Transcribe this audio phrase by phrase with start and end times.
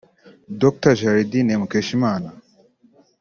[0.61, 2.29] Dr Gerardine Mukeshimana